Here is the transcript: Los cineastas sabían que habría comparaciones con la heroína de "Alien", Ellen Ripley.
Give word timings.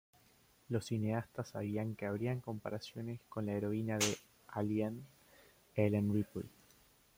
Los 0.69 0.85
cineastas 0.87 1.49
sabían 1.49 1.93
que 1.93 2.07
habría 2.07 2.35
comparaciones 2.39 3.19
con 3.29 3.45
la 3.45 3.51
heroína 3.53 3.99
de 3.99 4.17
"Alien", 4.47 5.05
Ellen 5.75 6.11
Ripley. 6.11 6.49